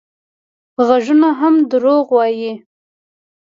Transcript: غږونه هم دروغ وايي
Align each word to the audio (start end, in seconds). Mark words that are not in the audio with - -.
غږونه 0.87 1.29
هم 1.39 1.55
دروغ 1.71 2.05
وايي 2.17 2.53